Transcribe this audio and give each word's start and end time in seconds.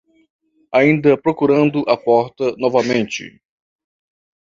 Ainda 0.71 1.15
procurando 1.15 1.81
a 1.87 1.95
porta 1.95 2.55
novamente 2.57 3.39